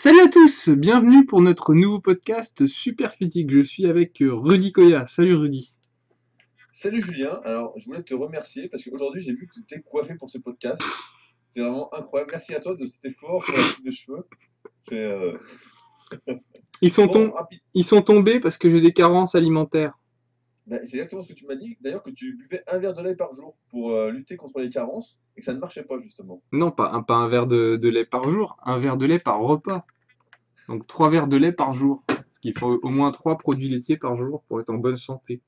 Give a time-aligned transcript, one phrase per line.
[0.00, 3.50] Salut à tous, bienvenue pour notre nouveau podcast Super Physique.
[3.50, 5.06] Je suis avec euh, Rudy Koya.
[5.06, 5.70] Salut Rudy.
[6.72, 10.14] Salut Julien, alors je voulais te remercier parce qu'aujourd'hui j'ai vu que tu t'es coiffé
[10.14, 10.80] pour ce podcast.
[11.50, 12.30] C'est vraiment incroyable.
[12.32, 14.26] Merci à toi de cet effort pour la coupe de cheveux.
[14.92, 15.36] Euh,
[16.80, 17.58] Ils sont, bon, tom- rapide.
[17.74, 19.97] Ils sont tombés parce que j'ai des carences alimentaires.
[20.68, 21.78] Ben, c'est exactement ce que tu m'as dit.
[21.80, 24.68] D'ailleurs que tu buvais un verre de lait par jour pour euh, lutter contre les
[24.68, 26.42] carences et que ça ne marchait pas justement.
[26.52, 29.18] Non, pas un, pas un verre de, de lait par jour, un verre de lait
[29.18, 29.86] par repas.
[30.68, 32.04] Donc trois verres de lait par jour.
[32.42, 35.40] Il faut au moins trois produits laitiers par jour pour être en bonne santé.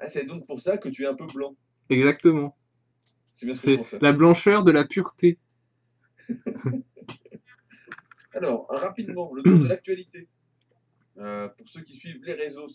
[0.00, 1.54] Ah, c'est donc pour ça que tu es un peu blanc.
[1.90, 2.56] Exactement.
[3.32, 5.38] C'est la blancheur de la pureté.
[8.32, 10.28] Alors, rapidement, le tour de l'actualité.
[11.18, 12.68] Euh, pour ceux qui suivent les réseaux,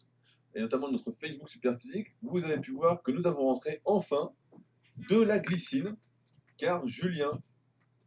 [0.55, 4.31] et notamment notre Facebook Superphysique, vous avez pu voir que nous avons rentré enfin
[5.09, 5.95] de la glycine,
[6.58, 7.39] car Julien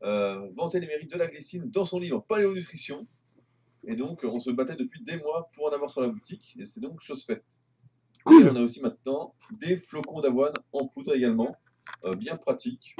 [0.02, 3.06] euh, vantait les mérites de la glycine dans son livre Paléonutrition.
[3.84, 6.66] Et donc, on se battait depuis des mois pour en avoir sur la boutique, et
[6.66, 7.44] c'est donc chose faite.
[8.24, 8.46] Cool.
[8.46, 11.56] Et on a aussi maintenant des flocons d'avoine en poudre également,
[12.04, 12.96] euh, bien pratique.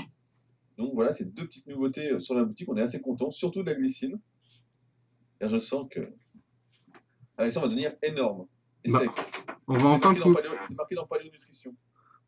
[0.78, 3.62] Donc voilà, c'est deux petites nouveautés euh, sur la boutique, on est assez content, surtout
[3.62, 4.18] de la glycine.
[5.38, 6.12] Car je sens que
[7.36, 8.46] Alexandre va devenir énorme.
[8.84, 9.10] Et Bah, sec.
[9.68, 10.36] On va C'est enfin, pou-
[10.68, 11.74] c'est marqué dans Paléonutrition.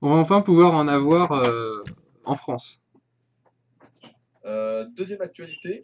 [0.00, 1.82] on va enfin pouvoir en avoir euh,
[2.24, 2.80] en France.
[4.44, 5.82] Euh, deuxième actualité,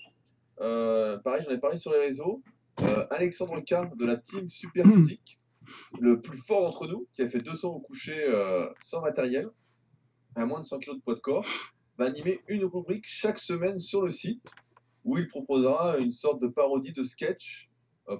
[0.60, 2.42] euh, pareil, j'en ai parlé sur les réseaux.
[3.10, 5.38] Alexandre K de la team Super Physique,
[6.00, 8.24] le plus fort d'entre nous, qui a fait 200 au coucher
[8.82, 9.50] sans matériel,
[10.34, 11.46] à moins de 100 kg de poids de corps,
[11.98, 14.50] va animer une rubrique chaque semaine sur le site
[15.04, 17.68] où il proposera une sorte de parodie de sketch,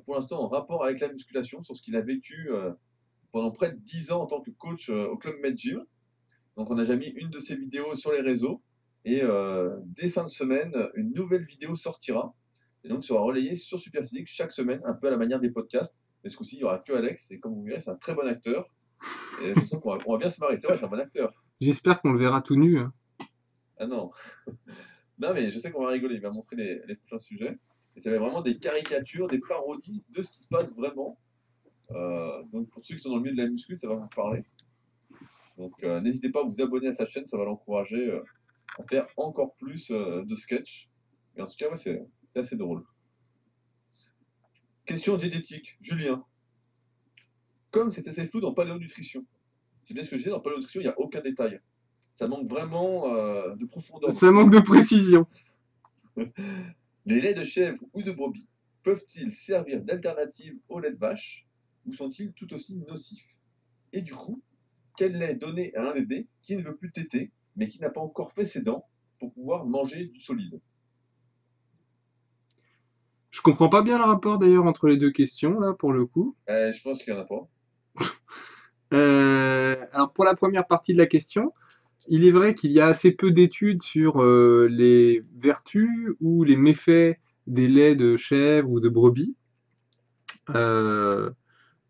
[0.05, 2.51] pour l'instant en rapport avec la musculation, sur ce qu'il a vécu
[3.33, 5.84] pendant près de 10 ans en tant que coach euh, au Club Med Gym.
[6.56, 8.62] Donc on a déjà mis une de ses vidéos sur les réseaux.
[9.05, 12.34] Et euh, dès fin de semaine, une nouvelle vidéo sortira.
[12.84, 16.03] Et donc sera relayée sur Superphysique chaque semaine, un peu à la manière des podcasts.
[16.23, 17.31] Mais ce coup-ci, il n'y aura que Alex.
[17.31, 18.67] Et comme vous verrez, c'est un très bon acteur.
[19.42, 20.58] Et je sens qu'on va, on va bien se marrer.
[20.58, 21.33] C'est vrai, c'est un bon acteur.
[21.61, 22.79] J'espère qu'on le verra tout nu.
[22.79, 22.92] hein.
[23.79, 24.11] Ah non.
[25.18, 26.17] non, mais je sais qu'on va rigoler.
[26.17, 27.58] Il va montrer les, les prochains sujets.
[27.97, 31.18] Et ça va être vraiment des caricatures, des parodies de ce qui se passe vraiment.
[31.92, 34.08] Euh, donc pour ceux qui sont dans le milieu de la muscu, ça va vous
[34.08, 34.45] parler.
[35.56, 38.23] Donc euh, n'hésitez pas à vous abonner à sa chaîne, ça va l'encourager euh,
[38.78, 40.89] à faire encore plus de sketchs.
[41.36, 42.00] Et en tout cas, ouais, c'est
[42.34, 42.84] assez drôle.
[44.86, 46.24] Question diététique, Julien.
[47.70, 49.24] Comme c'est assez flou dans Paléonutrition,
[49.84, 51.61] c'est bien ce que je disais, dans Paléonutrition, il n'y a aucun détail.
[52.17, 53.08] Ça manque vraiment
[53.55, 54.11] de profondeur.
[54.11, 55.27] Ça manque de précision.
[57.06, 58.46] Les laits de chèvre ou de brebis
[58.83, 61.46] peuvent-ils servir d'alternative au lait de vache?
[61.90, 63.36] Ou sont-ils tout aussi nocifs?
[63.92, 64.40] Et du coup,
[64.96, 68.01] quel lait donner à un bébé qui ne veut plus téter mais qui n'a pas
[68.01, 68.86] encore fait ses dents
[69.18, 70.61] pour pouvoir manger du solide?
[73.30, 76.36] Je comprends pas bien le rapport d'ailleurs entre les deux questions là pour le coup.
[76.48, 77.48] Euh, Je pense qu'il n'y en a pas.
[78.92, 81.52] Euh, alors pour la première partie de la question,
[82.08, 86.56] il est vrai qu'il y a assez peu d'études sur euh, les vertus ou les
[86.56, 89.36] méfaits des laits de chèvre ou de brebis.
[90.56, 91.30] Euh,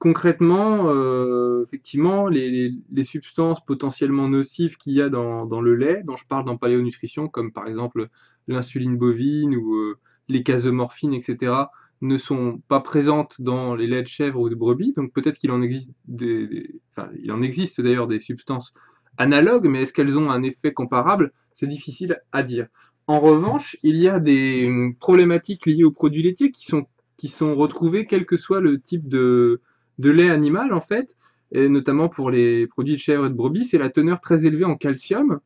[0.01, 6.03] concrètement, euh, effectivement, les, les- substances potentiellement nocives qu'il y a dans, dans le lait,
[6.05, 8.09] dont je parle dans Paléonutrition, comme par exemple
[8.49, 11.71] l'insuline bovine ou euh, les casomorphines, etc.,
[12.03, 14.93] ne sont pas présentes dans les laits de chèvre ou de brebis.
[14.95, 18.75] Donc peut-être qu'il en existe des, enfin, il en existe d'ailleurs des substances
[19.19, 21.33] analogues, mais est-ce qu'elles ont un effet comparable?
[21.53, 22.69] C'est difficile à dire.
[23.07, 26.87] En revanche, il y a des problématiques liées aux produits laitiers qui sont,
[27.19, 29.61] qui sont retrouvées quel que soit le type de,
[30.01, 31.17] de lait animal, en fait,
[31.53, 34.65] et notamment pour les produits de chèvre et de brebis, c'est la teneur très élevée
[34.65, 35.41] en calcium,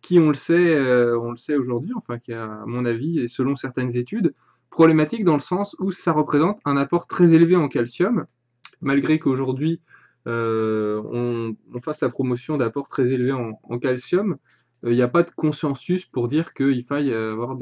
[0.00, 1.18] qui, on le sait, euh,
[1.58, 4.34] aujourd'hui, enfin, qui à mon avis, et selon certaines études,
[4.70, 8.26] problématique dans le sens où ça représente un apport très élevé en calcium,
[8.80, 9.80] malgré qu'aujourd'hui,
[10.28, 14.36] euh, on, fasse la promotion d'apports très élevés en, calcium,
[14.84, 17.56] il n'y a pas de consensus pour dire qu'il faille euh, avoir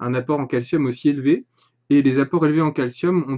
[0.00, 1.46] un apport en calcium aussi élevé.
[1.92, 3.36] Et les apports élevés en calcium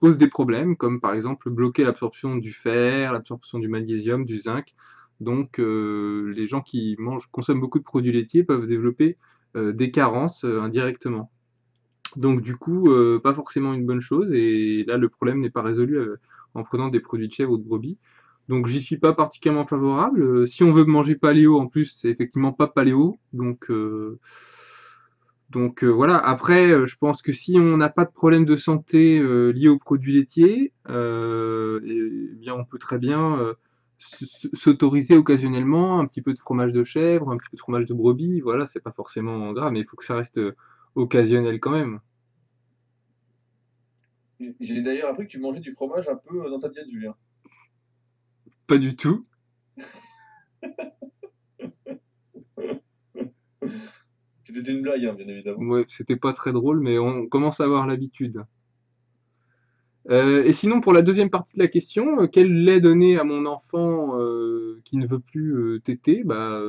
[0.00, 4.74] posent des problèmes, comme par exemple bloquer l'absorption du fer, l'absorption du magnésium, du zinc.
[5.20, 6.96] Donc, euh, les gens qui
[7.30, 9.18] consomment beaucoup de produits laitiers peuvent développer
[9.56, 11.30] euh, des carences euh, indirectement.
[12.16, 12.88] Donc, du coup,
[13.24, 14.32] pas forcément une bonne chose.
[14.32, 15.98] Et là, le problème n'est pas résolu
[16.54, 17.98] en prenant des produits de chèvre ou de brebis.
[18.48, 20.46] Donc, j'y suis pas particulièrement favorable.
[20.46, 23.18] Si on veut manger paléo, en plus, c'est effectivement pas paléo.
[23.32, 23.68] Donc,
[25.54, 28.56] donc euh, voilà, après, euh, je pense que si on n'a pas de problème de
[28.56, 33.54] santé euh, lié aux produits laitiers, eh bien on peut très bien
[34.52, 37.94] s'autoriser occasionnellement un petit peu de fromage de chèvre, un petit peu de fromage de
[37.94, 40.40] brebis, voilà, c'est pas forcément grave, mais il faut que ça reste
[40.96, 42.00] occasionnel quand même.
[44.60, 47.14] J'ai d'ailleurs appris que tu mangeais du fromage un peu dans ta diète, Julien.
[48.66, 49.24] Pas du tout.
[54.54, 55.82] C'était une blague, hein, bien évidemment.
[55.88, 58.44] C'était pas très drôle, mais on commence à avoir l'habitude.
[60.10, 63.24] Euh, et sinon, pour la deuxième partie de la question, euh, quel lait donner à
[63.24, 66.60] mon enfant euh, qui ne veut plus téter bah,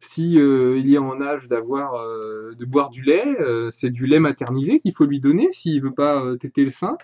[0.00, 2.02] Si est en âge d'avoir,
[2.56, 3.24] de boire du lait,
[3.70, 6.96] c'est du lait maternisé qu'il faut lui donner s'il veut pas téter le sein.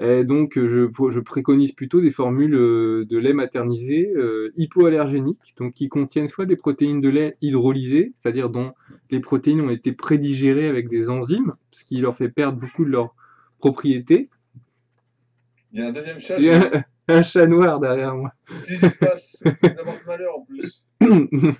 [0.00, 4.12] Et donc, je, je, préconise plutôt des formules de lait maternisé
[4.56, 8.72] hypoallergéniques, donc qui contiennent soit des protéines de lait hydrolysées, c'est-à-dire dont
[9.10, 12.90] les protéines ont été prédigérées avec des enzymes, ce qui leur fait perdre beaucoup de
[12.90, 13.14] leurs
[13.58, 14.30] propriétés,
[15.72, 16.38] il y a un deuxième chat.
[16.38, 18.32] Il y a un, chat noir derrière moi.
[18.66, 20.84] Qu'est-ce qui se passe d'avoir malheur en plus.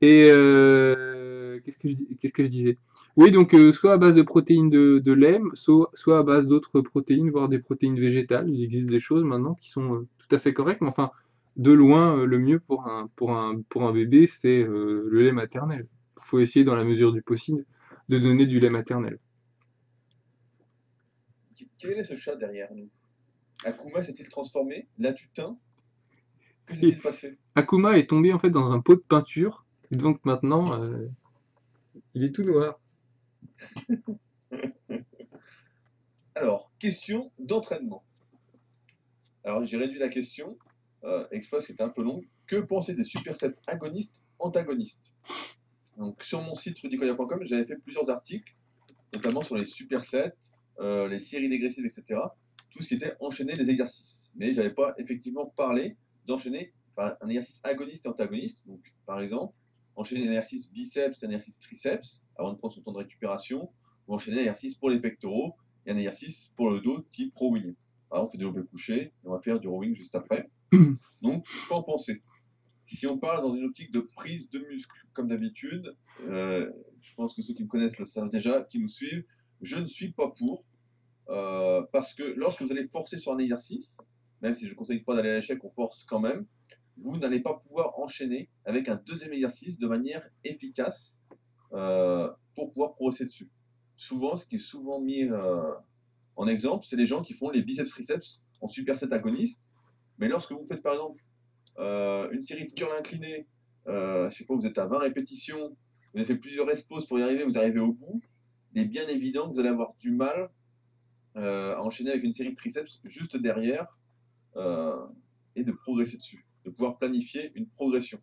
[0.00, 2.78] Et euh, qu'est-ce que je, qu'est-ce que je disais?
[3.16, 6.46] Oui, donc euh, soit à base de protéines de, de lait, soit, soit à base
[6.46, 8.48] d'autres protéines, voire des protéines végétales.
[8.48, 11.10] Il existe des choses maintenant qui sont euh, tout à fait correctes, mais enfin,
[11.56, 15.86] de loin, le mieux pour un, pour un, pour un bébé, c'est le lait maternel.
[16.18, 17.64] Il faut essayer, dans la mesure du possible,
[18.08, 19.18] de donner du lait maternel.
[21.78, 22.88] Quel est ce chat derrière nous?
[23.64, 24.88] Akuma s'est-il transformé?
[24.98, 25.58] Latutin
[26.66, 27.38] Que s'est-il passé?
[27.54, 31.08] Akuma est tombé en fait dans un pot de peinture, et donc maintenant, euh,
[32.14, 32.80] il est tout noir.
[36.34, 38.02] Alors, question d'entraînement.
[39.44, 40.56] Alors, j'ai réduit la question,
[41.04, 41.26] euh,
[41.60, 42.22] c'était un peu long.
[42.46, 45.12] Que penser des supersets agonistes, antagonistes?
[45.98, 48.54] Donc, sur mon site rudicoya.com, j'avais fait plusieurs articles,
[49.12, 50.34] notamment sur les supersets,
[50.78, 52.20] euh, les séries dégressives, etc
[52.70, 54.30] tout ce qui était enchaîner les exercices.
[54.34, 55.96] Mais je n'avais pas effectivement parlé
[56.26, 58.66] d'enchaîner un exercice agoniste et antagoniste.
[58.66, 59.54] Donc, par exemple,
[59.96, 63.70] enchaîner un exercice biceps et un exercice triceps avant de prendre son temps de récupération,
[64.06, 65.54] ou enchaîner un exercice pour les pectoraux
[65.86, 67.74] et un exercice pour le dos type rowing.
[68.08, 70.50] Par exemple, on fait du développé couché et on va faire du rowing juste après.
[71.22, 72.22] Donc, qu'en penser
[72.86, 76.70] Si on parle dans une optique de prise de muscle, comme d'habitude, euh,
[77.02, 79.24] je pense que ceux qui me connaissent le savent déjà, qui nous suivent,
[79.62, 80.64] je ne suis pas pour.
[81.30, 83.98] Euh, parce que lorsque vous allez forcer sur un exercice,
[84.42, 86.46] même si je ne conseille pas d'aller à l'échec, on force quand même,
[86.96, 91.22] vous n'allez pas pouvoir enchaîner avec un deuxième exercice de manière efficace
[91.72, 93.48] euh, pour pouvoir progresser dessus.
[93.96, 95.72] Souvent, ce qui est souvent mis euh,
[96.36, 99.62] en exemple, c'est les gens qui font les biceps triceps en superset agoniste.
[100.18, 101.22] Mais lorsque vous faites par exemple
[101.78, 103.46] une série de curls inclinés,
[103.86, 105.70] je sais pas, vous êtes à 20 répétitions,
[106.12, 108.20] vous avez fait plusieurs expos pour y arriver, vous arrivez au bout,
[108.74, 110.50] il est bien évident que vous allez avoir du mal
[111.36, 113.86] euh, à enchaîner avec une série de triceps juste derrière
[114.56, 115.06] euh,
[115.54, 118.18] et de progresser dessus, de pouvoir planifier une progression.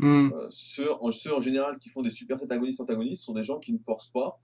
[0.00, 0.32] Hmm.
[0.32, 3.72] Euh, ceux, en, ceux, en, général qui font des supersets agonistes-antagonistes sont des gens qui
[3.72, 4.40] ne forcent pas,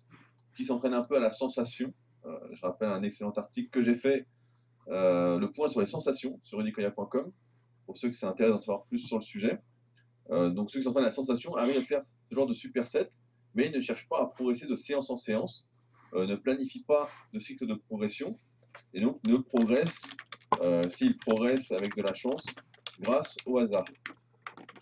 [0.57, 1.93] qui s'entraînent un peu à la sensation.
[2.53, 4.27] je rappelle un excellent article que j'ai fait,
[4.87, 7.33] le point sur les sensations, sur unicoya.com,
[7.87, 9.59] pour ceux qui s'intéressent à en savoir plus sur le sujet.
[10.31, 13.09] donc ceux qui s'entraînent à la sensation arrivent à faire ce genre de superset,
[13.55, 15.68] mais ils ne cherchent pas à progresser de séance en séance,
[16.15, 18.39] euh, ne planifie pas de cycle de progression
[18.95, 20.01] et donc ne progresse,
[20.63, 22.45] euh, s'il progresse avec de la chance,
[23.01, 23.85] grâce au hasard.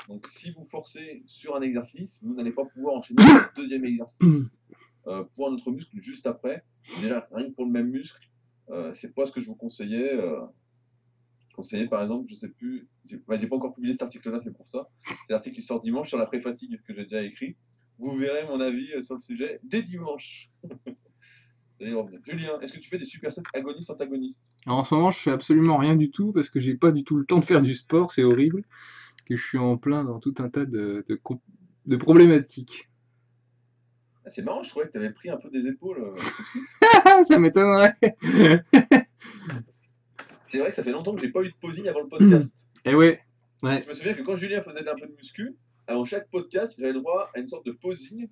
[0.08, 4.56] Donc si vous forcez sur un exercice, vous n'allez pas pouvoir enchaîner le deuxième exercice
[5.08, 6.62] euh, pour un autre muscle juste après.
[7.00, 8.28] Déjà, rien que pour le même muscle,
[8.94, 10.16] c'est pas ce que je vous conseillais.
[11.48, 14.52] Je conseillais par exemple, je sais plus, j'ai bah, pas encore publié cet article-là, c'est
[14.52, 14.88] pour ça.
[15.04, 17.56] C'est l'article qui sort dimanche sur la pré-fatigue que j'ai déjà écrit.
[17.98, 20.50] Vous verrez mon avis sur le sujet dès dimanche.
[21.80, 24.40] Julien, est-ce que tu fais des supersets agonistes antagonistes?
[24.66, 27.16] En ce moment, je fais absolument rien du tout parce que j'ai pas du tout
[27.16, 28.64] le temps de faire du sport, c'est horrible.
[29.26, 31.04] Que je suis en plein dans tout un tas de,
[31.86, 32.88] de, problématiques.
[34.24, 35.98] Ah, c'est marrant, je croyais que tu avais pris un peu des épaules.
[36.00, 37.96] Euh, ça m'étonnerait.
[40.48, 42.54] c'est vrai que ça fait longtemps que j'ai pas eu de posing avant le podcast.
[42.88, 43.20] Eh ouais.
[43.64, 43.82] ouais.
[43.82, 45.56] Je me souviens que quand Julien faisait un peu de muscu,
[45.88, 48.28] avant chaque podcast, j'avais le droit à une sorte de posing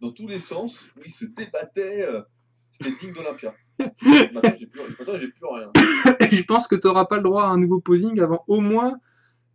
[0.00, 2.06] dans tous les sens où il se débattait.
[2.08, 2.22] Euh,
[2.80, 3.54] c'était digne d'Olympia.
[3.78, 5.72] Maintenant, j'ai plus, plus, rien.
[6.30, 9.00] je pense que tu n'auras pas le droit à un nouveau posing avant au moins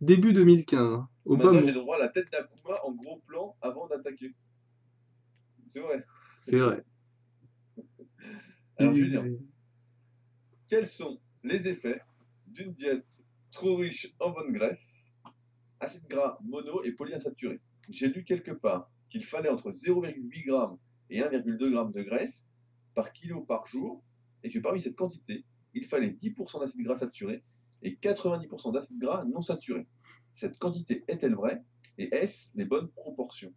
[0.00, 1.00] début 2015.
[1.24, 4.34] Au Maintenant, j'ai le droit à la tête d'Akuma en gros plan avant d'attaquer.
[5.68, 6.04] C'est vrai.
[6.42, 6.84] C'est vrai.
[8.78, 9.24] Alors, Julien,
[10.68, 12.00] quels sont les effets
[12.46, 13.06] d'une diète
[13.52, 15.10] trop riche en bonne graisse,
[15.80, 20.52] acides gras mono et polyinsaturés J'ai lu quelque part qu'il fallait entre 0,8 g
[21.10, 22.46] et 1,2 g de graisse
[22.94, 24.02] par kilo par jour,
[24.42, 27.42] et que parmi cette quantité, il fallait 10% d'acide gras saturé
[27.82, 29.86] et 90% d'acide gras non saturé.
[30.34, 31.62] Cette quantité est-elle vraie
[31.98, 33.52] et est-ce les bonnes proportions?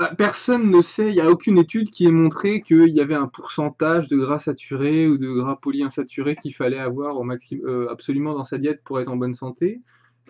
[0.00, 3.16] Ah, Personne ne sait, il n'y a aucune étude qui ait montré qu'il y avait
[3.16, 7.90] un pourcentage de gras saturé ou de gras polyinsaturé qu'il fallait avoir au maximum, euh,
[7.90, 9.82] absolument dans sa diète pour être en bonne santé.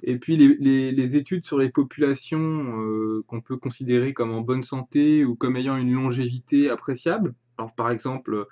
[0.02, 5.24] Et puis les, études sur les populations euh, qu'on peut considérer comme en bonne santé
[5.24, 7.34] ou comme ayant une longévité appréciable.
[7.58, 8.46] Alors par exemple,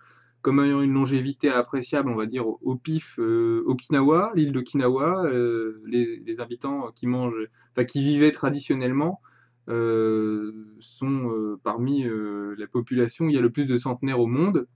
[0.46, 5.82] comme ayant une longévité appréciable, on va dire au, pif, euh, Okinawa, l'île d'Okinawa, euh,
[5.86, 7.48] les, habitants qui mangent,
[7.88, 9.20] qui vivaient traditionnellement
[9.68, 14.68] euh, sont parmi la population où il y a le plus de centenaires au monde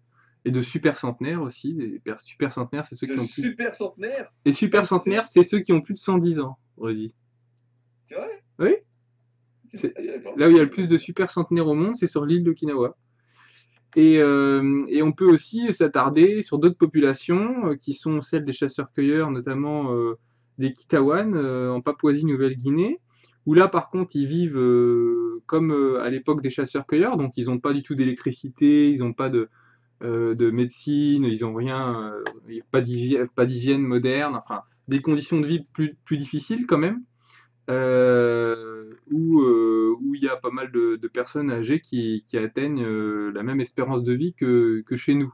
[0.45, 1.73] et de super centenaires aussi.
[1.75, 3.43] Les per- super centenaires, c'est ceux De qui ont plus.
[3.51, 7.15] super centenaire Et super centenaires, c'est ceux qui ont plus de 110 ans, redit.
[8.07, 8.43] C'est vrai?
[8.59, 8.75] Oui.
[9.75, 9.95] C'est-.
[10.37, 12.43] Là où il y a le plus de super centenaires au monde, c'est sur l'île
[12.45, 12.97] d'Okinawa.
[13.97, 18.53] Et, euh, et on peut aussi s'attarder sur d'autres populations euh, qui sont celles des
[18.53, 20.15] chasseurs-cueilleurs, notamment euh,
[20.59, 22.99] des Kitawan en Papouasie-Nouvelle-Guinée,
[23.47, 24.61] où là par contre ils vivent
[25.47, 29.29] comme à l'époque des chasseurs-cueilleurs, donc ils n'ont pas du tout d'électricité, ils n'ont pas
[29.31, 29.49] de,
[30.03, 32.15] euh, de médecine, ils n'ont rien,
[32.49, 37.03] euh, pas d'hygiène moderne, enfin des conditions de vie plus, difficiles quand même
[37.69, 39.45] euh, où,
[40.15, 42.87] il y a pas mal de, personnes âgées qui, atteignent
[43.31, 45.33] la même espérance de vie que, chez nous.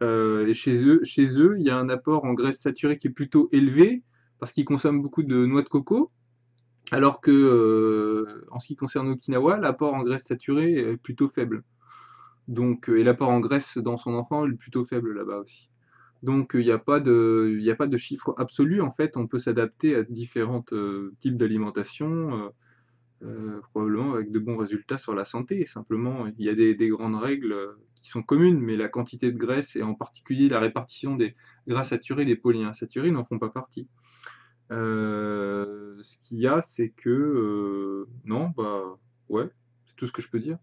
[0.00, 3.48] Chez eux, chez eux, il y a un apport en graisse saturée qui est plutôt
[3.52, 4.02] élevé
[4.40, 6.10] parce qu'ils consomment beaucoup de noix de coco,
[6.90, 11.62] alors que en ce qui concerne Okinawa, l'apport en graisse saturée est plutôt faible.
[12.48, 15.70] Donc, euh, et l'apport en graisse dans son enfant est plutôt faible là-bas aussi.
[16.22, 18.82] Donc il n'y a pas de, chiffre absolu.
[18.82, 22.48] En fait, on peut s'adapter à différents euh, types d'alimentation, euh,
[23.22, 25.66] euh, probablement avec de bons résultats sur la santé.
[25.66, 29.30] Simplement, il y a des, des grandes règles euh, qui sont communes, mais la quantité
[29.30, 31.36] de graisse et en particulier la répartition des
[31.68, 33.88] gras saturés et des polyinsaturés n'en font pas partie.
[34.72, 38.82] Euh, ce qu'il y a, c'est que euh, non, bah
[39.28, 39.48] ouais,
[39.84, 40.58] c'est tout ce que je peux dire.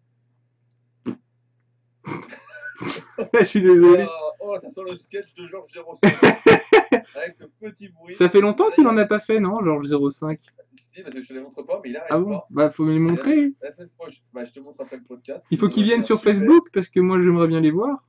[3.40, 4.06] Je suis désolé.
[4.08, 5.72] Oh, oh, ça sent le sketch de Georges
[6.02, 6.14] 05
[7.16, 8.14] avec le petit bruit.
[8.16, 10.40] Ça fait longtemps qu'il en a pas fait, non, Georges 05?
[10.40, 12.30] Si, parce que je te les montre pas, mais il arrête Ah bon?
[12.32, 12.48] pas.
[12.50, 13.54] Bah faut me les montrer.
[13.62, 15.46] La semaine prochaine, bah, je te montre après le podcast.
[15.52, 16.22] Il faut qu'ils viennent sur.
[16.22, 18.04] Facebook parce que moi j'aimerais bien les voir.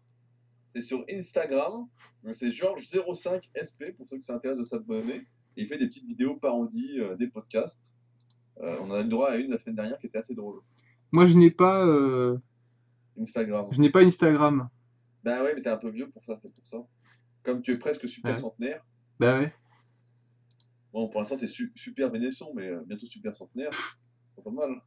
[0.74, 1.86] C'est sur Instagram.
[2.32, 5.26] C'est Georges05SP pour ceux qui s'intéressent de s'abonner.
[5.56, 7.94] Et il fait des petites vidéos parodies euh, des podcasts.
[8.60, 10.60] Euh, on a eu le droit à une la semaine dernière qui était assez drôle.
[11.12, 12.36] Moi je n'ai pas, euh,
[13.20, 13.66] Instagram.
[13.70, 14.68] je n'ai pas Instagram.
[15.24, 16.78] Bah ouais, mais t'es un peu vieux pour ça, c'est pour ça.
[17.42, 18.40] Comme tu es presque super Ouais.
[18.40, 18.84] centenaire.
[19.18, 19.52] Bah ouais.
[20.92, 23.70] Bon, pour l'instant, t'es su- super vénesson, mais euh, bientôt super centenaire.
[24.34, 24.80] C'est pas mal.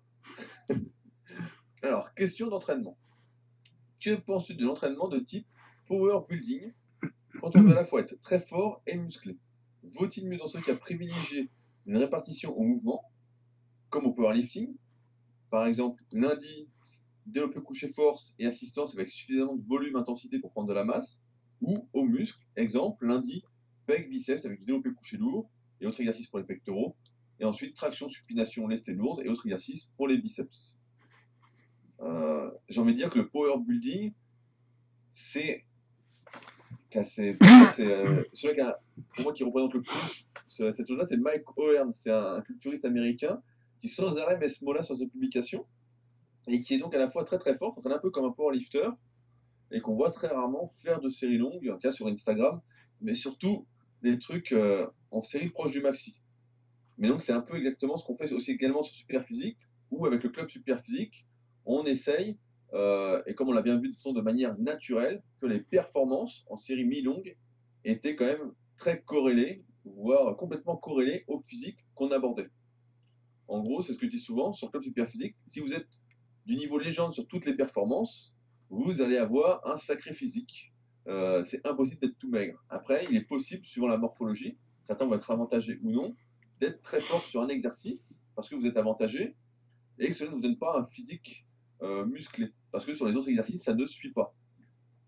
[1.84, 2.98] Alors, question d'entraînement.
[4.00, 5.48] Que penses-tu de l'entraînement de type
[5.88, 6.74] power building
[7.40, 9.38] quand on veut à la fois être très fort et musclé
[9.84, 11.50] Vaut-il mieux dans ce cas privilégier
[11.86, 13.04] une répartition au mouvement,
[13.90, 14.76] comme au powerlifting?
[15.50, 16.68] Par exemple, lundi,
[17.26, 21.22] développé couché force et assistance avec suffisamment de volume intensité pour prendre de la masse,
[21.62, 23.44] ou au muscle, exemple, lundi,
[23.86, 25.50] pec, biceps avec du développé couché lourd
[25.80, 26.96] et autres exercices pour les pectoraux,
[27.40, 30.76] et ensuite traction, supination, lestée lourde et autres exercices pour les biceps.
[32.02, 34.12] Euh, J'ai envie de dire que le power building,
[35.12, 35.64] c'est
[37.04, 37.38] c'est
[37.80, 38.62] euh, celui qui
[39.16, 42.42] pour moi qui représente le plus ce- cette chose-là, c'est Mike O'Hearn, c'est un, un
[42.42, 43.42] culturiste américain
[43.80, 45.66] qui sans arrêt met ce mot-là sur ses publications
[46.48, 48.32] et qui est donc à la fois très très fort, s'entraîne un peu comme un
[48.32, 48.90] powerlifter
[49.72, 52.62] et qu'on voit très rarement faire de séries longues, en tout cas sur Instagram,
[53.00, 53.66] mais surtout
[54.02, 56.20] des trucs euh, en série proche du maxi.
[56.98, 59.58] Mais donc c'est un peu exactement ce qu'on fait aussi également sur Superphysique,
[59.92, 61.26] où avec le club Superphysique,
[61.66, 62.38] on essaye,
[62.74, 66.86] euh, et comme on l'a bien vu de manière naturelle, que les performances en série
[66.86, 67.36] mi-longue
[67.86, 72.50] étaient quand même très corrélées, voire complètement corrélées au physique qu'on abordait.
[73.48, 75.88] En gros, c'est ce que je dis souvent sur Club Superphysique, si vous êtes
[76.46, 78.36] du niveau légende sur toutes les performances,
[78.70, 80.72] vous allez avoir un sacré physique.
[81.08, 82.64] Euh, c'est impossible d'être tout maigre.
[82.70, 84.58] Après, il est possible, suivant la morphologie,
[84.88, 86.16] certains vont être avantagés ou non,
[86.60, 89.36] d'être très fort sur un exercice parce que vous êtes avantagé
[90.00, 91.46] et que cela ne vous donne pas un physique
[91.82, 94.34] euh, musclé parce que sur les autres exercices, ça ne suit pas.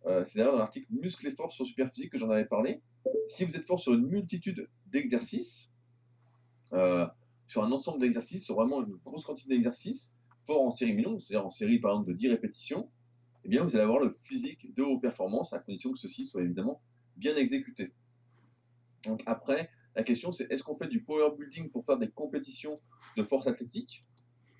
[0.06, 2.82] Euh, c'est d'ailleurs dans l'article Muscle et force sur Superphysique que j'en avais parlé.
[3.30, 5.70] Si vous êtes fort sur une multitude d'exercices,
[7.48, 11.46] sur un ensemble d'exercices, sur vraiment une grosse quantité d'exercices, fort en série mi-longue, c'est-à-dire
[11.46, 12.90] en série par exemple de 10 répétitions,
[13.46, 16.42] eh bien vous allez avoir le physique de haute performance à condition que ceci soit
[16.42, 16.82] évidemment
[17.18, 17.94] bien exécuté.
[19.06, 22.80] Donc après, la question c'est est-ce qu'on fait du power building pour faire des compétitions
[23.18, 24.02] de force athlétique?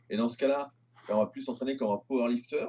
[0.10, 0.72] Et dans ce cas-là,
[1.08, 2.68] ben, on va plus s'entraîner comme un powerlifter,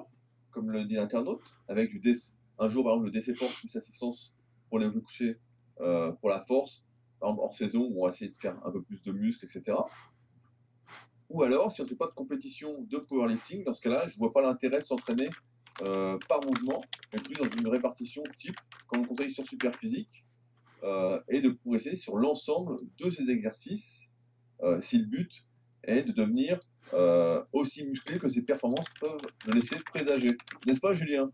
[0.50, 2.14] comme le dit l'internaute, avec du
[2.58, 4.34] un jour par exemple le DC force plus assistance
[4.68, 5.38] pour les coucher
[5.80, 6.84] euh, pour la force,
[7.20, 9.44] par exemple hors saison où on va essayer de faire un peu plus de muscles,
[9.44, 9.76] etc.
[11.30, 14.14] Ou alors, si on ne fait pas de compétition de powerlifting, dans ce cas-là, je
[14.14, 15.30] ne vois pas l'intérêt de s'entraîner
[15.82, 16.80] euh, par mouvement,
[17.12, 20.24] mais plus dans une répartition type, comme on conseille sur Superphysique,
[20.84, 24.10] euh, et de progresser sur l'ensemble de ces exercices,
[24.62, 25.44] euh, si le but
[25.82, 26.60] est de devenir
[26.92, 30.36] euh, aussi musclé que ses performances peuvent le laisser présager.
[30.66, 31.30] N'est-ce pas, Julien?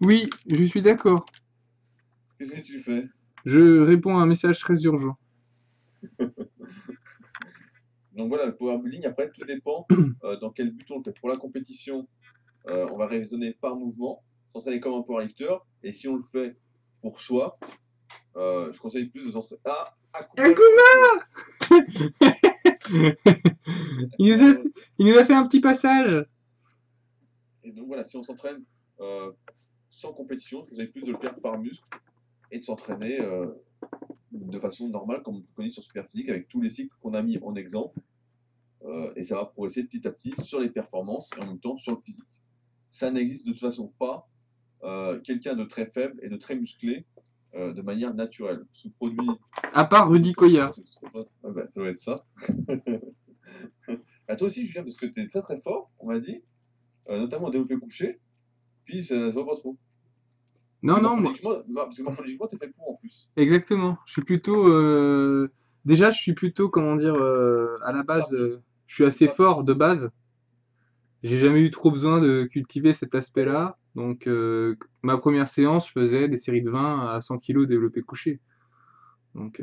[0.00, 1.26] Oui, je suis d'accord.
[2.38, 3.04] Qu'est-ce que tu fais?
[3.44, 5.16] Je réponds à un message très urgent.
[8.14, 9.86] Donc voilà, le power building, après, tout dépend
[10.24, 11.18] euh, dans quel but on le fait.
[11.18, 12.06] Pour la compétition,
[12.68, 16.56] euh, on va raisonner par mouvement, s'entraîner comme un powerlifter, et si on le fait
[17.00, 17.58] pour soi,
[18.36, 19.60] euh, je conseille plus de s'entraîner.
[19.64, 19.94] Ah,
[20.36, 20.82] Akuma
[24.18, 24.54] il, nous a,
[24.98, 26.26] il nous a fait un petit passage.
[27.64, 28.62] Et donc voilà, si on s'entraîne
[29.00, 29.32] euh,
[29.90, 31.84] sans compétition, je conseille plus de le faire par muscle
[32.50, 33.46] et de s'entraîner euh,
[34.32, 37.38] de façon normale, comme on connaît sur Superphysique, avec tous les cycles qu'on a mis
[37.38, 38.00] en exemple.
[38.84, 41.76] Euh, et ça va progresser petit à petit sur les performances et en même temps
[41.76, 42.24] sur le physique.
[42.90, 44.28] Ça n'existe de toute façon pas
[44.82, 47.06] euh, quelqu'un de très faible et de très musclé
[47.54, 48.64] euh, de manière naturelle.
[48.72, 49.28] Ce produit.
[49.72, 50.72] À part Rudy Koya.
[51.14, 52.24] Bah, ça doit être ça.
[54.28, 56.42] à toi aussi, Julien, parce que tu es très très fort, on m'a dit,
[57.08, 58.18] notamment au développé couché,
[58.84, 59.76] puis ça, se voit pas trop.
[60.82, 61.32] Non, non, moi,
[61.68, 63.28] ma- Parce que morphologiquement, t'es fait pour en plus.
[63.36, 63.98] exactement.
[64.06, 64.68] Je suis plutôt.
[64.68, 65.48] euh,
[65.84, 69.64] Déjà, je suis plutôt, comment dire, euh, à la base, euh, je suis assez fort
[69.64, 70.10] de base.
[71.24, 73.78] J'ai jamais eu trop besoin de cultiver cet aspect-là.
[73.94, 74.28] Donc,
[75.02, 78.40] ma première séance, je faisais des séries de 20 à 100 kg développé couché.
[79.34, 79.62] Donc,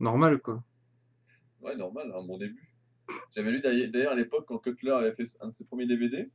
[0.00, 0.62] normal, quoi.
[1.62, 2.72] Ouais, normal, un bon début.
[3.34, 6.30] J'avais lu d'ailleurs d'ailleurs à l'époque, quand Cutler avait fait un de ses premiers DVD,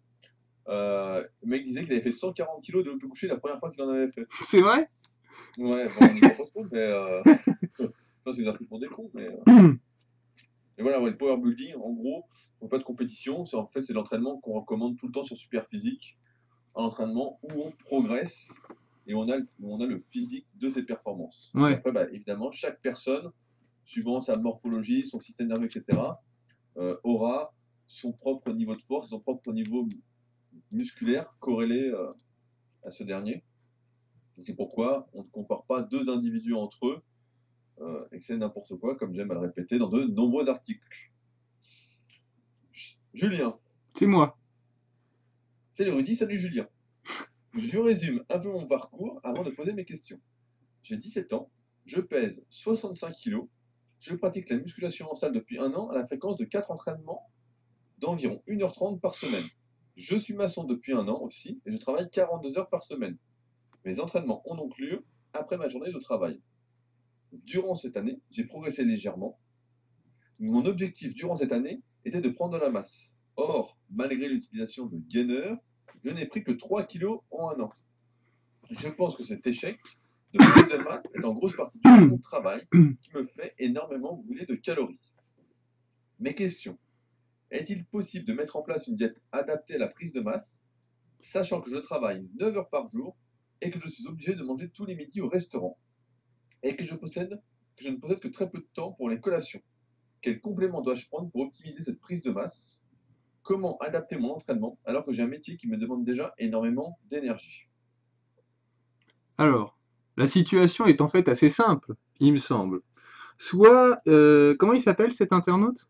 [0.67, 3.81] euh, le mec disait qu'il avait fait 140 kg de couché la première fois qu'il
[3.84, 4.25] en avait fait.
[4.41, 4.89] C'est vrai?
[5.57, 7.22] Ouais, bon, on croit pas trop, mais euh,
[8.34, 9.29] qu'ils ont pris pour des cons, mais.
[9.48, 9.74] euh,
[10.77, 12.25] Et voilà, ouais, le power building, en gros,
[12.62, 15.38] on pas de compétition, c'est en fait c'est l'entraînement qu'on recommande tout le temps sur
[15.38, 16.17] Superphysique,
[16.75, 18.51] un entraînement où on progresse
[19.07, 21.51] et on a, le- on a le physique de ses performances.
[21.54, 21.73] Ouais.
[21.75, 23.32] Après, bah, évidemment, chaque personne,
[23.86, 25.84] suivant sa morphologie, son système nerveux, etc.,
[26.78, 27.54] euh, aura
[27.88, 29.88] son propre niveau de force, son propre niveau
[30.75, 32.11] musculaire corrélé euh,
[32.83, 33.43] à ce dernier.
[34.43, 37.01] C'est pourquoi on ne compare pas deux individus entre eux
[37.79, 40.85] euh, et que c'est n'importe quoi, comme j'aime à le répéter dans de nombreux articles.
[42.73, 43.57] J- Julien,
[43.95, 44.38] C'est moi.
[45.73, 46.67] c'est Rudy, salut Julien.
[47.57, 50.19] Je résume un peu mon parcours avant de poser mes questions.
[50.83, 51.49] J'ai 17 ans,
[51.85, 53.38] je pèse 65 kg,
[54.01, 57.31] je pratique la musculation en salle depuis un an à la fréquence de 4 entraînements
[57.99, 59.45] d'environ 1h30 par semaine.
[59.95, 63.17] Je suis maçon depuis un an aussi et je travaille 42 heures par semaine.
[63.86, 66.41] Mes entraînements ont donc lieu après ma journée de travail.
[67.31, 69.39] Durant cette année, j'ai progressé légèrement.
[70.39, 73.15] Mon objectif durant cette année était de prendre de la masse.
[73.38, 75.55] Or, malgré l'utilisation de gainer,
[76.03, 77.73] je n'ai pris que 3 kilos en un an.
[78.69, 79.79] Je pense que cet échec
[80.34, 83.53] de prise de masse est en grosse partie dû à mon travail qui me fait
[83.60, 84.99] énormément brûler de calories.
[86.19, 86.77] Mes questions.
[87.56, 90.62] Est-il possible de mettre en place une diète adaptée à la prise de masse,
[91.22, 93.15] sachant que je travaille 9 heures par jour
[93.62, 95.78] et que je suis obligé de manger tous les midis au restaurant
[96.63, 97.39] et que je, ne possède
[97.78, 99.62] que très peu de temps pour les collations?
[100.22, 102.84] Quel complément dois-je prendre pour optimiser cette prise de masse?
[103.41, 107.70] Comment adapter mon entraînement alors que j'ai un métier qui me demande déjà énormément d'énergie?
[109.38, 109.80] Alors,
[110.18, 112.82] la situation est en fait assez simple, il me semble.
[113.38, 115.88] Soit, euh, comment il s'appelle cet internaute?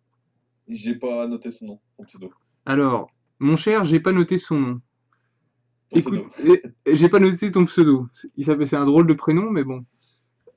[0.67, 2.31] J'ai pas noté son nom, son pseudo.
[2.65, 4.81] Alors, mon cher, j'ai pas noté son nom.
[5.91, 6.23] Ton Écoute,
[6.87, 8.07] j'ai pas noté ton pseudo.
[8.35, 9.85] Il s'appelle, c'est un drôle de prénom, mais bon.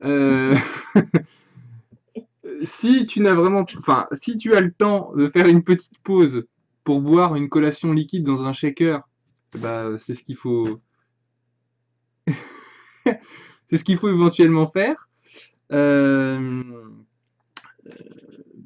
[0.04, 0.56] Euh,
[2.62, 6.46] si tu n'as vraiment, enfin, si tu as le temps de faire une petite pause
[6.84, 9.06] pour boire une collation liquide dans un shaker,
[9.60, 10.80] bah, c'est ce qu'il faut,
[13.06, 15.08] c'est ce qu'il faut éventuellement faire.
[15.72, 16.62] Euh,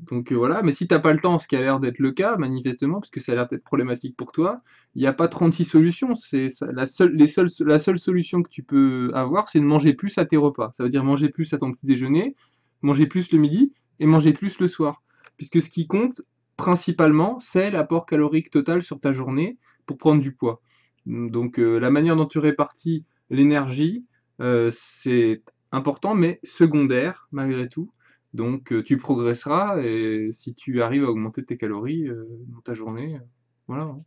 [0.03, 2.11] donc euh, voilà, mais si t'as pas le temps, ce qui a l'air d'être le
[2.11, 4.61] cas, manifestement, parce que ça a l'air d'être problématique pour toi,
[4.95, 6.15] il n'y a pas 36 solutions.
[6.15, 10.71] C'est la seule solution que tu peux avoir, c'est de manger plus à tes repas.
[10.75, 12.35] Ça veut dire manger plus à ton petit déjeuner,
[12.83, 15.03] manger plus le midi et manger plus le soir.
[15.37, 16.23] Puisque ce qui compte
[16.57, 20.61] principalement, c'est l'apport calorique total sur ta journée pour prendre du poids.
[21.07, 24.05] Donc euh, la manière dont tu répartis l'énergie,
[24.41, 27.93] euh, c'est important, mais secondaire malgré tout.
[28.35, 32.73] Donc euh, tu progresseras et si tu arrives à augmenter tes calories euh, dans ta
[32.75, 33.25] journée, euh,
[33.69, 33.85] voilà.
[33.85, 34.03] hein.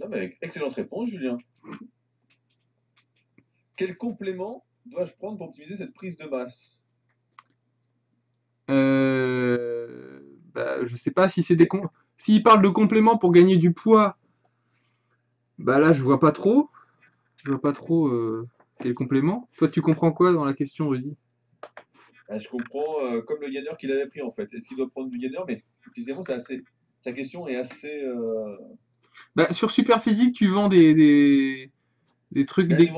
[0.00, 1.38] Non, mais excellente réponse, Julien.
[3.76, 6.82] Quel complément dois-je prendre pour optimiser cette prise de masse?
[8.70, 10.20] Euh,
[10.54, 11.68] bah, je sais pas si c'est des
[12.16, 14.16] S'il parle de compléments pour gagner du poids,
[15.58, 16.70] bah là, je vois pas trop.
[17.44, 18.48] Je vois pas trop euh,
[18.80, 19.48] quel complément.
[19.56, 21.16] Toi, tu comprends quoi dans la question, Rudy?
[22.28, 24.48] Ah, je comprends euh, comme le gainer qu'il avait pris en fait.
[24.52, 25.40] Est-ce qu'il doit prendre du gainer?
[25.46, 25.62] Mais
[25.94, 26.62] c'est assez.
[27.00, 28.04] Sa question est assez.
[28.04, 28.56] Euh...
[29.34, 31.70] Bah, sur Superphysique, tu vends des, des,
[32.30, 32.90] des trucs, ben, des...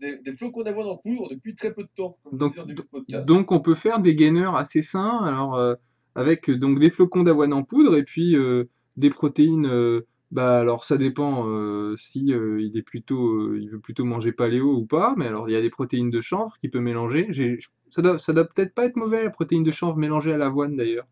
[0.00, 4.00] des, des flocons d'avoine en poudre depuis très peu de temps, Donc, on peut faire
[4.00, 5.74] des gainers assez sains, alors euh,
[6.14, 8.64] avec euh, donc des flocons d'avoine en poudre et puis euh,
[8.96, 10.02] des protéines.
[10.30, 14.32] Bah alors ça dépend euh, si euh, il est plutôt, euh, il veut plutôt manger
[14.32, 15.14] paléo ou pas.
[15.16, 17.26] Mais alors il y a des protéines de chanvre qu'il peut mélanger.
[17.30, 17.58] J'ai,
[17.90, 20.76] ça doit, ça doit peut-être pas être mauvais la protéine de chanvre mélangée à l'avoine
[20.76, 21.06] d'ailleurs.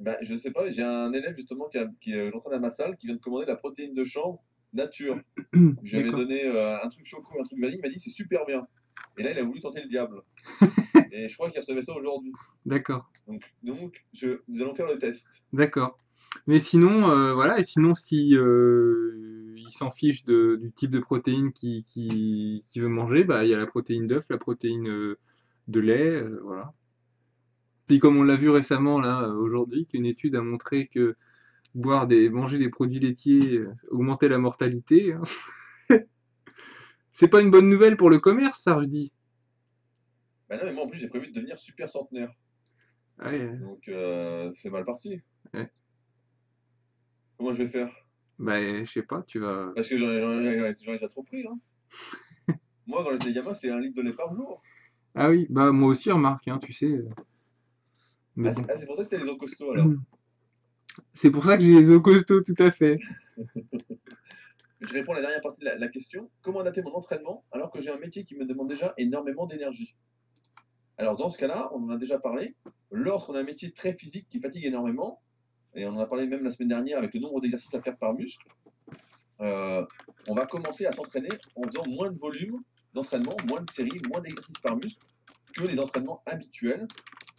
[0.00, 2.70] Ben, je sais pas, j'ai un élève justement qui, a, qui est j'entends à ma
[2.70, 5.20] salle qui vient de commander la protéine de chanvre nature.
[5.52, 6.20] Je lui avais D'accord.
[6.20, 8.66] donné euh, un truc choco, un truc vanille, il m'a dit c'est super bien.
[9.18, 10.22] Et là, il a voulu tenter le diable.
[11.12, 12.32] Et je crois qu'il recevait ça aujourd'hui.
[12.64, 13.10] D'accord.
[13.26, 15.26] Donc, donc je, nous allons faire le test.
[15.52, 15.96] D'accord.
[16.46, 21.00] Mais sinon, euh, voilà, et sinon, si euh, il s'en fiche de- du type de
[21.00, 24.88] protéine qu'il qui, qui veut manger, bah, il y a la protéine d'œuf, la protéine
[24.88, 25.18] euh,
[25.68, 26.72] de lait, euh, voilà.
[27.88, 31.16] Puis comme on l'a vu récemment, là, euh, aujourd'hui, qu'une étude a montré que
[31.74, 35.22] boire des, manger des produits laitiers augmentait la mortalité, hein.
[37.12, 39.12] C'est pas une bonne nouvelle pour le commerce, ça, Rudy.
[40.48, 42.32] Ben non, mais moi en plus, j'ai prévu de devenir super centenaire.
[43.18, 43.82] Ouais, Donc,
[44.56, 45.20] c'est mal parti.
[45.54, 45.70] Ouais.
[47.40, 47.90] Comment je vais faire?
[48.38, 49.72] Bah, je sais pas, tu vas.
[49.74, 51.48] Parce que j'en ai, déjà trop pris, là.
[52.86, 54.60] moi, quand j'étais gamin, c'est un litre de lait par jour.
[55.14, 56.84] Ah oui, bah moi aussi, remarque, hein, tu sais.
[56.84, 57.08] euh.
[58.36, 59.86] Mais Ah, c'est ah, c'est pour ça que c'était les eaux costauds, alors.
[61.14, 62.98] C'est pour ça que j'ai les os costauds, tout à fait.
[64.82, 66.30] Je réponds à la dernière partie de la, la question.
[66.42, 69.96] Comment adapter mon entraînement alors que j'ai un métier qui me demande déjà énormément d'énergie?
[70.98, 72.54] Alors dans ce cas-là, on en a déjà parlé.
[72.90, 75.22] Lorsqu'on a un métier très physique qui fatigue énormément,
[75.74, 77.96] et on en a parlé même la semaine dernière avec le nombre d'exercices à faire
[77.96, 78.46] par muscle,
[79.40, 79.84] euh,
[80.28, 82.60] on va commencer à s'entraîner en faisant moins de volume
[82.92, 85.00] d'entraînement, moins de séries, moins d'exercices par muscle
[85.54, 86.86] que les entraînements habituels,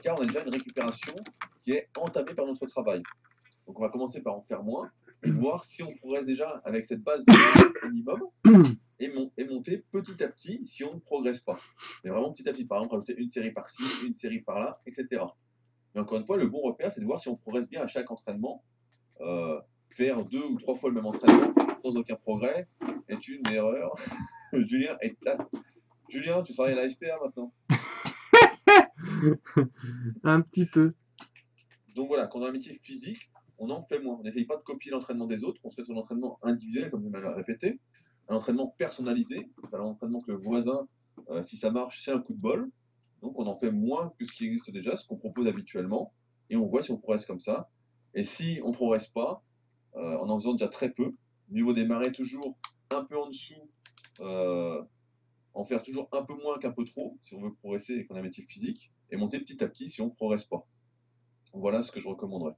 [0.02, 1.14] car on a déjà une récupération
[1.64, 3.04] qui est entamée par notre travail.
[3.68, 4.90] Donc on va commencer par en faire moins,
[5.24, 8.22] voir si on progresse déjà avec cette base de minimum
[9.00, 11.60] et monter petit à petit si on ne progresse pas.
[12.04, 15.22] Mais vraiment petit à petit, par exemple, rajouter une série par-ci, une série par-là, etc.
[15.94, 17.88] Mais encore une fois, le bon repère, c'est de voir si on progresse bien à
[17.88, 18.64] chaque entraînement.
[19.20, 22.68] Euh, faire deux ou trois fois le même entraînement sans aucun progrès
[23.08, 23.96] est une erreur.
[24.54, 25.18] Julien est.
[26.10, 27.54] Julien, tu travailles à la FPA maintenant.
[30.24, 30.94] Un petit peu.
[31.96, 34.18] Donc voilà, quand on a un métier physique, on en fait moins.
[34.20, 37.04] On n'essaye pas de copier l'entraînement des autres, on se fait son entraînement individuel, comme
[37.04, 37.80] je m'avais répété,
[38.30, 40.88] un entraînement personnalisé, c'est un entraînement que le voisin,
[41.30, 42.70] euh, si ça marche, c'est un coup de bol.
[43.22, 46.14] Donc on en fait moins que ce qui existe déjà, ce qu'on propose habituellement,
[46.50, 47.70] et on voit si on progresse comme ça.
[48.14, 49.44] Et si on progresse pas,
[49.96, 51.16] euh, en en faisant déjà très peu,
[51.50, 52.58] vaut démarrer toujours
[52.92, 53.70] un peu en dessous,
[54.22, 54.82] euh,
[55.54, 58.16] en faire toujours un peu moins qu'un peu trop, si on veut progresser et qu'on
[58.16, 60.68] a un métier physique, et monter petit à petit si on ne progresse pas.
[61.54, 62.56] Voilà ce que je recommanderais.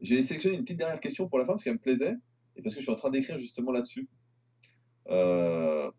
[0.00, 2.14] J'ai sélectionné une petite dernière question pour la fin parce qu'elle me plaisait
[2.56, 4.08] et parce que je suis en train d'écrire justement là-dessus
[5.08, 5.90] euh,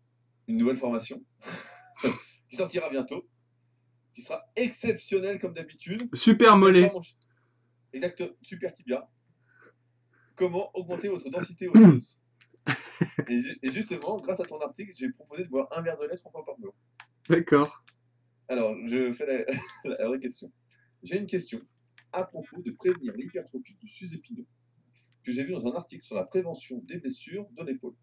[0.46, 1.22] une nouvelle formation
[2.50, 3.27] qui sortira bientôt,
[4.18, 6.00] qui sera exceptionnelle comme d'habitude.
[6.12, 6.90] Super mollet.
[7.92, 9.08] Exact, super tibia.
[10.34, 12.18] Comment augmenter votre densité osseuse
[13.28, 16.32] et justement, grâce à ton article, j'ai proposé de boire un verre de lait trois
[16.32, 16.74] fois par jour.
[17.28, 17.84] D'accord.
[18.48, 19.46] Alors, je fais
[19.84, 20.50] la, la vraie question.
[21.04, 21.60] J'ai une question
[22.12, 24.46] à propos de prévenir l'hypertrophie du sus-épineux,
[25.24, 27.94] que j'ai vu dans un article sur la prévention des blessures de l'épaule.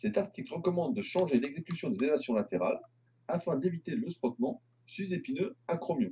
[0.00, 2.80] Cet article recommande de changer l'exécution des élévations latérales
[3.28, 6.10] afin d'éviter le frottement sus-épineux acromion.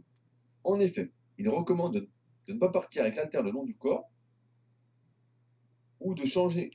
[0.65, 2.09] En effet, il recommande de,
[2.53, 4.09] ne pas partir avec l'haltère le long du corps
[6.01, 6.71] ou de changer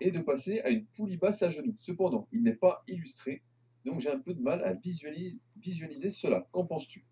[0.00, 1.74] et de passer à une poulie basse à genoux.
[1.80, 3.42] Cependant, il n'est pas illustré,
[3.84, 6.46] donc j'ai un peu de mal à visualiser, cela.
[6.52, 7.04] Qu'en penses-tu?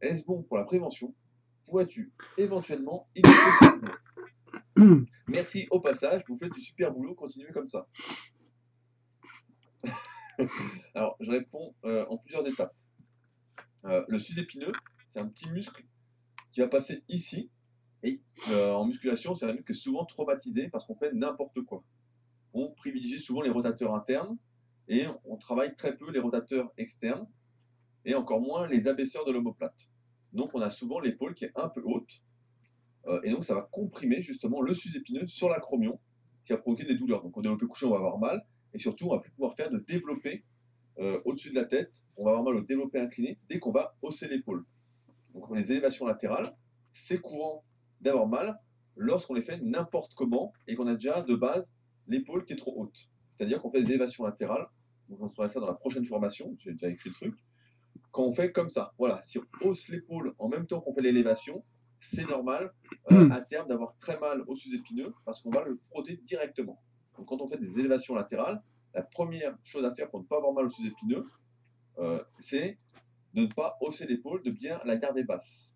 [0.00, 1.14] Est-ce bon pour la prévention?
[1.66, 3.88] Pourrais-tu éventuellement illustrer
[5.28, 7.86] Merci au passage, vous faites du super boulot, continuez comme ça.
[10.94, 12.74] Alors, je réponds euh, en plusieurs étapes.
[13.86, 14.72] Euh, le sus-épineux,
[15.08, 15.84] c'est un petit muscle
[16.52, 17.50] qui va passer ici.
[18.02, 18.20] Et
[18.50, 21.84] euh, en musculation, c'est un muscle qui est souvent traumatisé parce qu'on fait n'importe quoi.
[22.52, 24.36] On privilégie souvent les rotateurs internes
[24.88, 27.26] et on travaille très peu les rotateurs externes
[28.04, 29.88] et encore moins les abaisseurs de l'omoplate.
[30.32, 32.22] Donc, on a souvent l'épaule qui est un peu haute
[33.06, 36.00] euh, et donc ça va comprimer justement le sus-épineux sur l'acromion
[36.44, 37.22] qui va provoquer des douleurs.
[37.22, 38.44] Donc, au développé couché, on va avoir mal
[38.74, 40.44] et surtout, on va plus pouvoir faire de développé
[40.98, 41.92] euh, au-dessus de la tête.
[42.16, 44.64] On va avoir mal au développé incliné dès qu'on va hausser l'épaule.
[45.34, 46.54] Donc, pour les élévations latérales,
[46.92, 47.64] c'est courant
[48.00, 48.58] d'avoir mal
[48.96, 51.72] lorsqu'on les fait n'importe comment et qu'on a déjà de base
[52.08, 52.96] l'épaule qui est trop haute.
[53.32, 54.66] C'est-à-dire qu'on fait des élévations latérales.
[55.08, 57.34] Donc on fera ça dans la prochaine formation, j'ai déjà écrit le truc.
[58.10, 61.02] Quand on fait comme ça, voilà, si on hausse l'épaule en même temps qu'on fait
[61.02, 61.64] l'élévation,
[62.00, 62.72] c'est normal
[63.12, 66.80] euh, à terme d'avoir très mal au sous-épineux parce qu'on va le frotter directement.
[67.16, 68.62] Donc quand on fait des élévations latérales,
[68.96, 71.26] la première chose à faire pour ne pas avoir mal au sous-épineux,
[71.98, 72.78] euh, c'est
[73.34, 75.70] de ne pas hausser l'épaule, de bien la garder basse.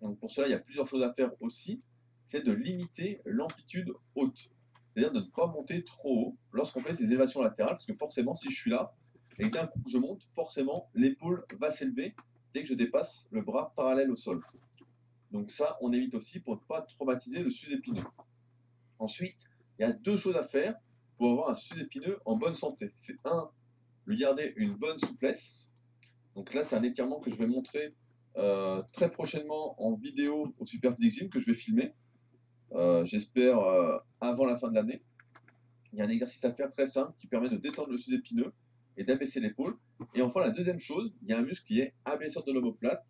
[0.00, 1.82] Donc pour cela, il y a plusieurs choses à faire aussi.
[2.28, 4.48] C'est de limiter l'amplitude haute.
[4.94, 8.36] C'est-à-dire de ne pas monter trop haut lorsqu'on fait ces élévations latérales, parce que forcément,
[8.36, 8.94] si je suis là,
[9.40, 12.14] et d'un coup que je monte, forcément, l'épaule va s'élever
[12.54, 14.40] dès que je dépasse le bras parallèle au sol.
[15.32, 18.04] Donc ça, on évite aussi pour ne pas traumatiser le sus-épineux.
[19.00, 19.36] Ensuite,
[19.78, 20.76] il y a deux choses à faire
[21.16, 22.92] pour avoir un sus-épineux en bonne santé.
[22.96, 23.50] C'est un,
[24.06, 25.68] lui garder une bonne souplesse.
[26.34, 27.94] Donc là, c'est un étirement que je vais montrer
[28.36, 31.94] euh, très prochainement en vidéo au Super Gym que je vais filmer.
[32.72, 35.02] Euh, j'espère euh, avant la fin de l'année.
[35.92, 38.52] Il y a un exercice à faire très simple qui permet de détendre le sus-épineux
[38.98, 39.78] et d'abaisser l'épaule.
[40.14, 43.06] Et enfin, la deuxième chose, il y a un muscle qui est abaisseur de l'omoplate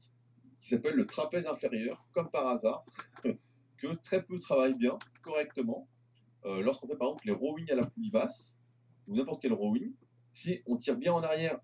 [0.63, 2.85] qui s'appelle le trapèze inférieur, comme par hasard,
[3.79, 5.89] que très peu travaillent bien, correctement,
[6.47, 8.55] lorsqu'on fait par exemple les rowing à la poulie basse,
[9.09, 9.93] ou n'importe quel rowing.
[10.33, 11.59] Si on tire bien en arrière,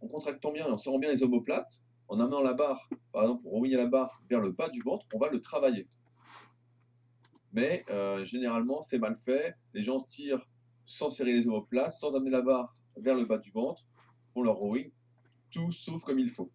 [0.00, 3.42] en contractant bien et en serrant bien les omoplates, en amenant la barre, par exemple,
[3.46, 5.88] rowing à la barre vers le bas du ventre, on va le travailler
[7.54, 9.54] mais euh, généralement c'est mal fait.
[9.72, 10.44] Les gens tirent
[10.84, 13.82] sans serrer les omoplates, sans amener la barre vers le bas du ventre,
[14.34, 14.90] font leur rowing,
[15.50, 16.50] tout sauf comme il faut.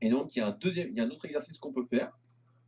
[0.00, 1.86] Et donc il y a un deuxième, il y a un autre exercice qu'on peut
[1.86, 2.10] faire.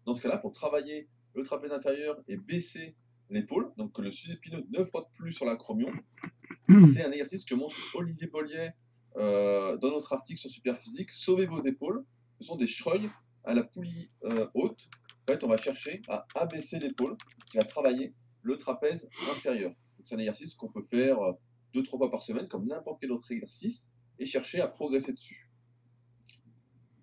[0.04, 2.94] Dans ce cas-là, pour travailler le trapèze inférieur et baisser
[3.30, 5.90] l'épaule, donc que le sous-épineux ne frotte plus sur l'acromion,
[6.94, 8.70] c'est un exercice que montre Olivier Bollier
[9.16, 11.10] euh, dans notre article sur Superphysique.
[11.10, 12.04] Sauvez vos épaules.
[12.38, 13.08] Ce sont des schreuils
[13.44, 14.88] à la poulie euh, haute
[15.28, 17.16] en fait, on va chercher à abaisser l'épaule
[17.54, 19.72] et à travailler le trapèze inférieur.
[20.04, 21.32] C'est un exercice qu'on peut faire euh,
[21.74, 25.50] deux, trois fois par semaine, comme n'importe quel autre exercice, et chercher à progresser dessus.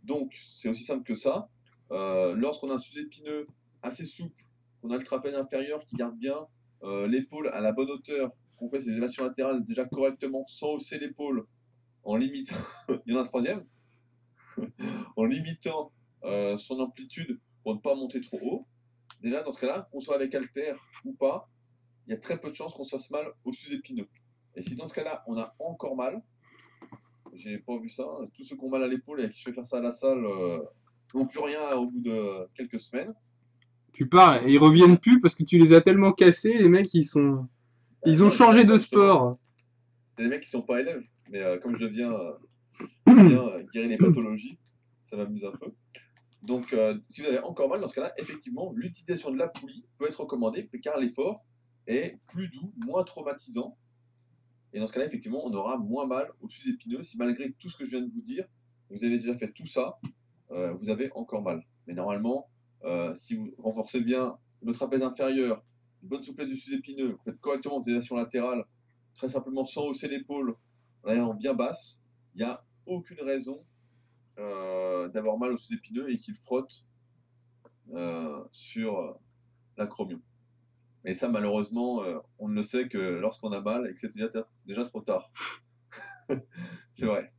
[0.06, 1.50] Donc, c'est aussi simple que ça.
[1.92, 3.46] Euh, lorsqu'on a un sous-épineux
[3.82, 4.42] assez souple,
[4.84, 6.46] qu'on a le trapèze inférieur qui garde bien
[6.84, 11.00] euh, l'épaule à la bonne hauteur, qu'on fait ses élévations latérales déjà correctement, sans hausser
[11.00, 11.46] l'épaule,
[12.04, 12.56] en limitant,
[13.06, 13.66] il y en a un troisième,
[15.16, 15.92] en limitant
[16.58, 18.68] son amplitude pour ne pas monter trop haut.
[19.22, 21.50] Déjà, dans ce cas-là, qu'on soit avec Alter ou pas,
[22.08, 24.08] il y a très peu de chances qu'on se fasse mal au sus-épineux.
[24.56, 26.22] Et si dans ce cas-là, on a encore mal,
[27.34, 28.04] j'ai pas vu ça,
[28.36, 30.24] tous ceux qui ont mal à l'épaule et qui fais faire ça à la salle
[30.26, 30.60] euh,
[31.14, 33.12] n'ont plus rien au bout de quelques semaines.
[33.94, 36.94] Tu parles, et ils reviennent plus parce que tu les as tellement cassés, les mecs
[36.94, 37.48] ils sont.
[38.06, 39.38] Ils ont changé de sport.
[40.16, 43.98] C'est des mecs qui sont pas élèves, mais euh, comme je viens, euh, guérir les
[43.98, 44.58] pathologies,
[45.10, 45.72] ça m'amuse un peu.
[46.42, 49.86] Donc, euh, si vous avez encore mal, dans ce cas-là, effectivement, l'utilisation de la poulie
[49.98, 51.46] peut être recommandée car l'effort
[51.88, 53.78] est plus doux, moins traumatisant.
[54.74, 57.70] Et dans ce cas-là, effectivement, on aura moins mal au dessus épineux si malgré tout
[57.70, 58.46] ce que je viens de vous dire,
[58.90, 59.98] vous avez déjà fait tout ça,
[60.50, 61.64] vous avez encore mal.
[61.88, 62.50] Mais normalement,
[62.84, 65.64] euh, si vous renforcez bien le trapèze inférieur,
[66.02, 68.66] une bonne souplesse du sous-épineux, vous faites correctement vos élévations latérales,
[69.16, 70.56] très simplement sans hausser l'épaule,
[71.06, 71.98] en bien basse,
[72.34, 73.64] il n'y a aucune raison
[74.40, 76.84] euh, d'avoir mal aux sous-épineux et qu'il frotte
[77.94, 79.18] euh, sur
[79.78, 80.22] l'acromion.
[81.06, 82.02] Et ça, malheureusement,
[82.40, 84.30] on ne le sait que lorsqu'on a mal et que c'est déjà,
[84.66, 85.30] déjà trop tard.
[86.94, 87.34] c'est vrai.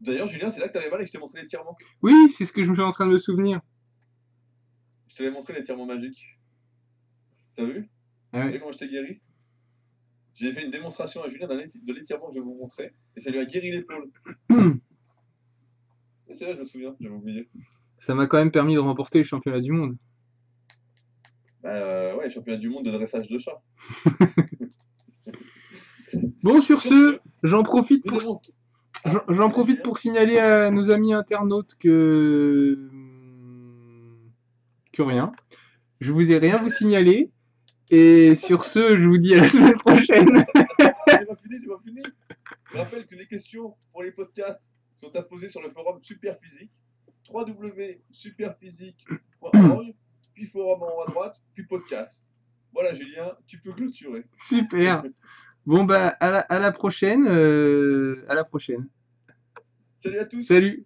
[0.00, 1.76] D'ailleurs, Julien, c'est là que tu avais mal et que je t'ai montré l'étirement.
[2.02, 3.60] Oui, c'est ce que je me suis en train de me souvenir.
[5.20, 6.38] Je t'avais montré l'étirement magique.
[7.54, 7.90] T'as vu?
[8.32, 9.20] Ah vu comment je t'ai guéri
[10.34, 13.30] J'ai fait une démonstration à Julien de l'étirement que je vais vous montrer et ça
[13.30, 14.10] lui a guéri l'épaule.
[16.32, 17.50] C'est vrai, je me souviens, j'avais oublié.
[17.98, 19.98] Ça m'a quand même permis de remporter les championnats du monde.
[21.62, 23.60] Bah euh, ouais, championnat du monde de dressage de chat.
[26.42, 28.40] bon, sur ce, j'en profite pour.
[29.28, 32.88] J'en profite pour signaler à nos amis internautes que.
[35.02, 35.32] Rien.
[36.00, 37.30] Je vous ai rien vous signaler.
[37.90, 40.28] Et sur ce, je vous dis à la semaine prochaine.
[40.78, 40.84] tu
[41.26, 42.04] vas finir, tu vas finir.
[42.72, 44.64] Je rappelle que les questions pour les podcasts
[44.96, 46.70] sont à poser sur le forum Superphysique,
[47.28, 49.94] www.superphysique.org,
[50.34, 52.30] puis forum en haut à droite, puis podcast.
[52.72, 54.24] Voilà Julien, tu peux clôturer.
[54.38, 55.02] Super.
[55.66, 57.26] Bon bah à la, prochaine.
[57.26, 58.88] Euh, à la prochaine.
[60.02, 60.42] Salut à tous.
[60.42, 60.84] Salut.